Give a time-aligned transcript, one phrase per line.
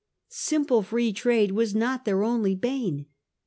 [0.29, 3.05] Simple free trade was not their only bane.